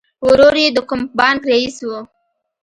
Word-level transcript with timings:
ورور 0.27 0.55
یې 0.63 0.67
د 0.75 0.79
کوم 0.89 1.01
بانک 1.19 1.41
رئیس 1.51 1.77
و 1.87 1.89